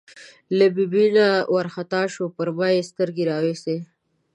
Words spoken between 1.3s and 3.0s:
وار خطا شو، پر ما یې